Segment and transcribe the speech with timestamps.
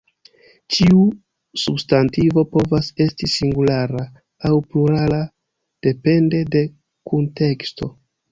[0.75, 1.01] Ĉiu
[1.63, 4.07] substantivo povas esti singulara
[4.49, 5.21] aŭ plurala
[5.89, 6.63] depende de
[7.13, 7.93] kunteksto.